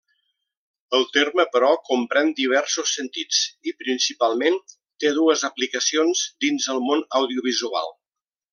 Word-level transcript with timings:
El 0.99 1.03
terme, 1.17 1.43
però, 1.55 1.69
comprèn 1.89 2.31
diversos 2.39 2.93
sentits 2.99 3.41
i, 3.71 3.75
principalment, 3.83 4.57
té 5.05 5.13
dues 5.21 5.45
aplicacions 5.51 6.25
dins 6.47 6.71
el 6.75 6.83
món 6.89 7.05
audiovisual. 7.23 7.95